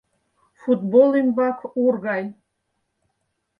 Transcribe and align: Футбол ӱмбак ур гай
Футбол 0.59 1.09
ӱмбак 1.21 1.57
ур 1.83 1.95
гай 2.05 2.23